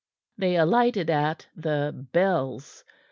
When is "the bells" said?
1.55-2.83